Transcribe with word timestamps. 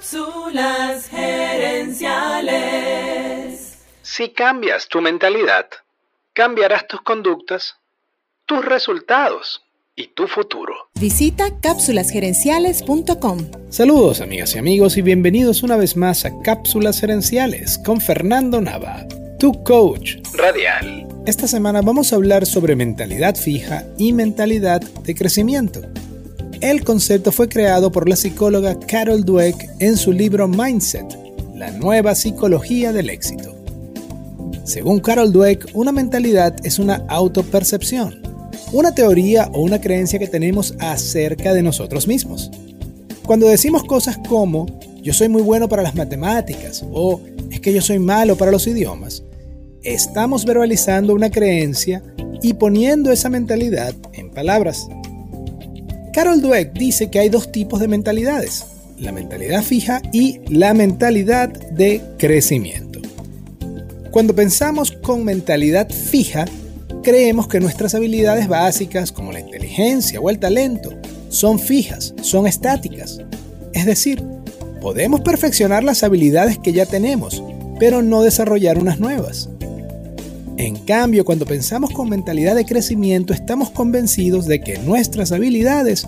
Cápsulas 0.00 1.08
gerenciales. 1.08 2.00
Si 4.00 4.30
cambias 4.30 4.88
tu 4.88 5.02
mentalidad, 5.02 5.66
cambiarás 6.32 6.88
tus 6.88 7.02
conductas, 7.02 7.74
tus 8.46 8.64
resultados 8.64 9.62
y 9.94 10.06
tu 10.14 10.26
futuro. 10.26 10.72
Visita 10.94 11.50
cápsulasgerenciales.com. 11.60 13.50
Saludos 13.68 14.22
amigas 14.22 14.54
y 14.54 14.58
amigos 14.58 14.96
y 14.96 15.02
bienvenidos 15.02 15.62
una 15.62 15.76
vez 15.76 15.98
más 15.98 16.24
a 16.24 16.30
Cápsulas 16.40 16.98
Gerenciales 16.98 17.76
con 17.84 18.00
Fernando 18.00 18.62
Nava, 18.62 19.06
tu 19.38 19.62
coach 19.64 20.16
Radial. 20.32 21.06
Esta 21.26 21.46
semana 21.46 21.82
vamos 21.82 22.14
a 22.14 22.16
hablar 22.16 22.46
sobre 22.46 22.74
mentalidad 22.74 23.34
fija 23.36 23.84
y 23.98 24.14
mentalidad 24.14 24.80
de 24.80 25.14
crecimiento. 25.14 25.82
El 26.60 26.84
concepto 26.84 27.32
fue 27.32 27.48
creado 27.48 27.90
por 27.90 28.06
la 28.06 28.16
psicóloga 28.16 28.78
Carol 28.78 29.24
Dweck 29.24 29.70
en 29.78 29.96
su 29.96 30.12
libro 30.12 30.46
Mindset, 30.46 31.06
la 31.54 31.70
nueva 31.70 32.14
psicología 32.14 32.92
del 32.92 33.08
éxito. 33.08 33.56
Según 34.64 35.00
Carol 35.00 35.32
Dweck, 35.32 35.70
una 35.72 35.90
mentalidad 35.90 36.54
es 36.62 36.78
una 36.78 37.02
autopercepción, 37.08 38.20
una 38.72 38.94
teoría 38.94 39.48
o 39.54 39.62
una 39.62 39.80
creencia 39.80 40.18
que 40.18 40.28
tenemos 40.28 40.74
acerca 40.80 41.54
de 41.54 41.62
nosotros 41.62 42.06
mismos. 42.06 42.50
Cuando 43.24 43.48
decimos 43.48 43.84
cosas 43.84 44.18
como 44.28 44.66
yo 45.02 45.14
soy 45.14 45.30
muy 45.30 45.40
bueno 45.40 45.66
para 45.66 45.82
las 45.82 45.94
matemáticas 45.94 46.84
o 46.92 47.22
es 47.50 47.60
que 47.60 47.72
yo 47.72 47.80
soy 47.80 47.98
malo 47.98 48.36
para 48.36 48.50
los 48.50 48.66
idiomas, 48.66 49.22
estamos 49.82 50.44
verbalizando 50.44 51.14
una 51.14 51.30
creencia 51.30 52.02
y 52.42 52.52
poniendo 52.52 53.10
esa 53.10 53.30
mentalidad 53.30 53.94
en 54.12 54.30
palabras. 54.30 54.86
Carol 56.12 56.40
Dweck 56.40 56.72
dice 56.72 57.08
que 57.08 57.20
hay 57.20 57.28
dos 57.28 57.52
tipos 57.52 57.78
de 57.78 57.86
mentalidades, 57.86 58.66
la 58.98 59.12
mentalidad 59.12 59.62
fija 59.62 60.02
y 60.12 60.40
la 60.48 60.74
mentalidad 60.74 61.48
de 61.48 62.02
crecimiento. 62.18 63.00
Cuando 64.10 64.34
pensamos 64.34 64.90
con 64.90 65.24
mentalidad 65.24 65.88
fija, 65.88 66.46
creemos 67.04 67.46
que 67.46 67.60
nuestras 67.60 67.94
habilidades 67.94 68.48
básicas 68.48 69.12
como 69.12 69.30
la 69.30 69.38
inteligencia 69.38 70.20
o 70.20 70.30
el 70.30 70.40
talento 70.40 70.90
son 71.28 71.60
fijas, 71.60 72.12
son 72.22 72.48
estáticas. 72.48 73.20
Es 73.72 73.86
decir, 73.86 74.20
podemos 74.80 75.20
perfeccionar 75.20 75.84
las 75.84 76.02
habilidades 76.02 76.58
que 76.58 76.72
ya 76.72 76.86
tenemos, 76.86 77.40
pero 77.78 78.02
no 78.02 78.22
desarrollar 78.22 78.78
unas 78.78 78.98
nuevas. 78.98 79.48
En 80.60 80.76
cambio, 80.76 81.24
cuando 81.24 81.46
pensamos 81.46 81.88
con 81.90 82.10
mentalidad 82.10 82.54
de 82.54 82.66
crecimiento, 82.66 83.32
estamos 83.32 83.70
convencidos 83.70 84.44
de 84.44 84.60
que 84.60 84.76
nuestras 84.76 85.32
habilidades 85.32 86.06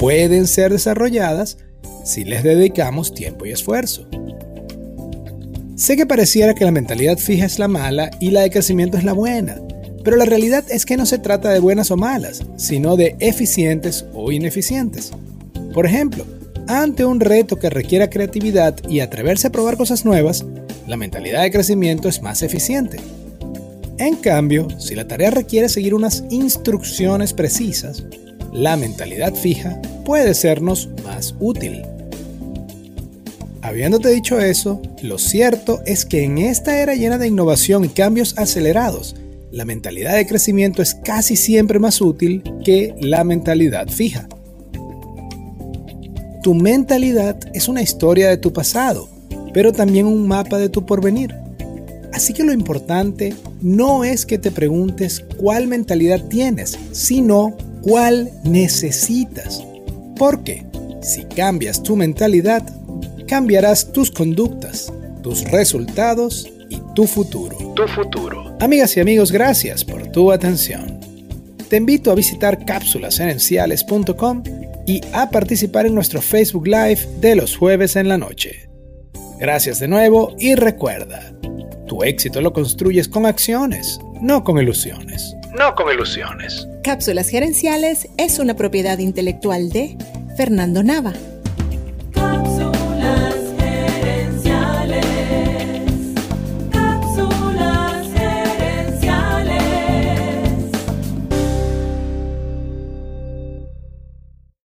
pueden 0.00 0.48
ser 0.48 0.72
desarrolladas 0.72 1.58
si 2.04 2.24
les 2.24 2.42
dedicamos 2.42 3.14
tiempo 3.14 3.46
y 3.46 3.52
esfuerzo. 3.52 4.08
Sé 5.76 5.96
que 5.96 6.04
pareciera 6.04 6.52
que 6.52 6.64
la 6.64 6.72
mentalidad 6.72 7.16
fija 7.16 7.46
es 7.46 7.60
la 7.60 7.68
mala 7.68 8.10
y 8.18 8.32
la 8.32 8.40
de 8.40 8.50
crecimiento 8.50 8.98
es 8.98 9.04
la 9.04 9.12
buena, 9.12 9.62
pero 10.02 10.16
la 10.16 10.24
realidad 10.24 10.64
es 10.68 10.84
que 10.84 10.96
no 10.96 11.06
se 11.06 11.18
trata 11.18 11.50
de 11.50 11.60
buenas 11.60 11.92
o 11.92 11.96
malas, 11.96 12.42
sino 12.56 12.96
de 12.96 13.14
eficientes 13.20 14.04
o 14.14 14.32
ineficientes. 14.32 15.12
Por 15.72 15.86
ejemplo, 15.86 16.26
ante 16.66 17.04
un 17.04 17.20
reto 17.20 17.60
que 17.60 17.70
requiera 17.70 18.10
creatividad 18.10 18.74
y 18.88 18.98
atreverse 18.98 19.46
a 19.46 19.52
probar 19.52 19.76
cosas 19.76 20.04
nuevas, 20.04 20.44
la 20.88 20.96
mentalidad 20.96 21.42
de 21.42 21.52
crecimiento 21.52 22.08
es 22.08 22.20
más 22.20 22.42
eficiente. 22.42 22.98
En 24.02 24.16
cambio, 24.16 24.66
si 24.80 24.96
la 24.96 25.06
tarea 25.06 25.30
requiere 25.30 25.68
seguir 25.68 25.94
unas 25.94 26.24
instrucciones 26.28 27.32
precisas, 27.32 28.02
la 28.52 28.76
mentalidad 28.76 29.32
fija 29.32 29.80
puede 30.04 30.34
sernos 30.34 30.88
más 31.04 31.36
útil. 31.38 31.82
Habiéndote 33.60 34.08
dicho 34.08 34.40
eso, 34.40 34.82
lo 35.02 35.18
cierto 35.18 35.82
es 35.86 36.04
que 36.04 36.24
en 36.24 36.38
esta 36.38 36.80
era 36.80 36.96
llena 36.96 37.16
de 37.16 37.28
innovación 37.28 37.84
y 37.84 37.90
cambios 37.90 38.36
acelerados, 38.38 39.14
la 39.52 39.64
mentalidad 39.64 40.16
de 40.16 40.26
crecimiento 40.26 40.82
es 40.82 40.96
casi 40.96 41.36
siempre 41.36 41.78
más 41.78 42.00
útil 42.00 42.42
que 42.64 42.96
la 42.98 43.22
mentalidad 43.22 43.86
fija. 43.86 44.28
Tu 46.42 46.54
mentalidad 46.54 47.38
es 47.54 47.68
una 47.68 47.82
historia 47.82 48.30
de 48.30 48.36
tu 48.36 48.52
pasado, 48.52 49.08
pero 49.54 49.72
también 49.72 50.06
un 50.06 50.26
mapa 50.26 50.58
de 50.58 50.68
tu 50.68 50.84
porvenir. 50.84 51.36
Así 52.12 52.32
que 52.32 52.44
lo 52.44 52.52
importante 52.52 53.34
no 53.60 54.04
es 54.04 54.26
que 54.26 54.38
te 54.38 54.50
preguntes 54.50 55.24
cuál 55.38 55.66
mentalidad 55.66 56.22
tienes, 56.28 56.78
sino 56.92 57.56
cuál 57.82 58.30
necesitas. 58.44 59.64
Porque 60.16 60.64
si 61.00 61.24
cambias 61.24 61.82
tu 61.82 61.96
mentalidad, 61.96 62.62
cambiarás 63.26 63.92
tus 63.92 64.10
conductas, 64.10 64.92
tus 65.22 65.42
resultados 65.50 66.50
y 66.68 66.78
tu 66.94 67.06
futuro. 67.06 67.56
Tu 67.74 67.88
futuro. 67.88 68.56
Amigas 68.60 68.96
y 68.96 69.00
amigos, 69.00 69.32
gracias 69.32 69.84
por 69.84 70.06
tu 70.08 70.30
atención. 70.30 71.00
Te 71.68 71.78
invito 71.78 72.10
a 72.10 72.14
visitar 72.14 72.64
cápsulasgerenciales.com 72.64 74.42
y 74.86 75.00
a 75.12 75.30
participar 75.30 75.86
en 75.86 75.94
nuestro 75.94 76.20
Facebook 76.20 76.66
Live 76.66 77.08
de 77.20 77.36
los 77.36 77.56
jueves 77.56 77.96
en 77.96 78.08
la 78.08 78.18
noche. 78.18 78.68
Gracias 79.38 79.80
de 79.80 79.88
nuevo 79.88 80.36
y 80.38 80.54
recuerda, 80.54 81.32
tu 81.92 82.02
éxito 82.02 82.40
lo 82.40 82.54
construyes 82.54 83.06
con 83.06 83.26
acciones, 83.26 84.00
no 84.18 84.44
con 84.44 84.58
ilusiones. 84.58 85.36
No 85.58 85.74
con 85.74 85.92
ilusiones. 85.92 86.66
Cápsulas 86.82 87.28
Gerenciales 87.28 88.08
es 88.16 88.38
una 88.38 88.54
propiedad 88.54 88.96
intelectual 88.96 89.68
de 89.68 89.98
Fernando 90.34 90.82
Nava. 90.82 91.12